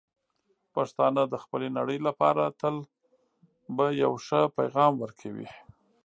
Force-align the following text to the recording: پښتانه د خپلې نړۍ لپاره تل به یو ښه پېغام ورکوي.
پښتانه 0.73 1.21
د 1.27 1.35
خپلې 1.43 1.67
نړۍ 1.77 1.99
لپاره 2.07 2.43
تل 2.59 2.75
به 3.75 3.85
یو 4.03 4.13
ښه 4.25 4.41
پېغام 4.57 4.93
ورکوي. 5.03 5.49